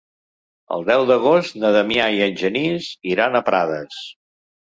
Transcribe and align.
El 0.75 0.85
deu 0.87 1.03
d'agost 1.09 1.59
na 1.63 1.71
Damià 1.75 2.07
i 2.15 2.23
en 2.29 2.33
Genís 2.43 2.87
iran 3.17 3.37
a 3.41 3.45
Prades. 3.51 4.01